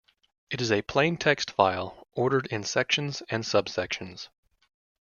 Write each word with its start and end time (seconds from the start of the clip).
It 0.49 0.61
is 0.61 0.71
a 0.71 0.81
plain 0.81 1.15
text 1.15 1.51
file 1.51 2.07
ordered 2.13 2.47
into 2.47 2.67
sections 2.67 3.21
and 3.29 3.43
subsections. 3.43 4.29